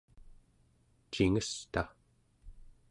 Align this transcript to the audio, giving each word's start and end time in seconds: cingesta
cingesta 1.11 1.83